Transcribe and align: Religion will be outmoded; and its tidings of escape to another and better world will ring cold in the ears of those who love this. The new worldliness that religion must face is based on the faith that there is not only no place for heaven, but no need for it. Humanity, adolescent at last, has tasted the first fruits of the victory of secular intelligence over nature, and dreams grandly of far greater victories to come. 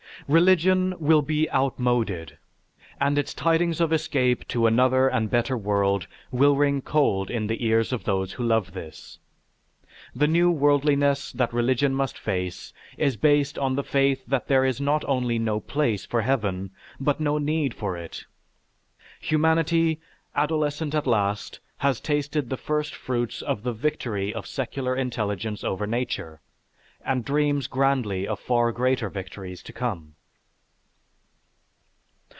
Religion 0.27 0.93
will 0.99 1.21
be 1.23 1.49
outmoded; 1.51 2.37
and 3.01 3.17
its 3.17 3.33
tidings 3.33 3.81
of 3.81 3.91
escape 3.91 4.47
to 4.47 4.67
another 4.67 5.07
and 5.09 5.31
better 5.31 5.57
world 5.57 6.05
will 6.29 6.55
ring 6.55 6.79
cold 6.79 7.29
in 7.31 7.47
the 7.47 7.65
ears 7.65 7.91
of 7.91 8.03
those 8.03 8.33
who 8.33 8.43
love 8.43 8.71
this. 8.73 9.17
The 10.15 10.27
new 10.27 10.49
worldliness 10.51 11.31
that 11.33 11.51
religion 11.51 11.93
must 11.95 12.17
face 12.19 12.71
is 12.97 13.17
based 13.17 13.57
on 13.57 13.73
the 13.75 13.83
faith 13.83 14.23
that 14.27 14.47
there 14.47 14.63
is 14.63 14.79
not 14.79 15.03
only 15.05 15.39
no 15.39 15.59
place 15.59 16.05
for 16.05 16.21
heaven, 16.21 16.69
but 16.99 17.19
no 17.19 17.37
need 17.39 17.73
for 17.73 17.97
it. 17.97 18.23
Humanity, 19.21 19.99
adolescent 20.35 20.93
at 20.95 21.07
last, 21.07 21.59
has 21.79 21.99
tasted 21.99 22.49
the 22.51 22.57
first 22.57 22.93
fruits 22.95 23.41
of 23.41 23.63
the 23.63 23.73
victory 23.73 24.31
of 24.35 24.45
secular 24.47 24.95
intelligence 24.95 25.63
over 25.63 25.85
nature, 25.87 26.39
and 27.03 27.25
dreams 27.25 27.65
grandly 27.67 28.25
of 28.27 28.39
far 28.39 28.71
greater 28.71 29.09
victories 29.09 29.61
to 29.63 29.73
come. 29.73 30.13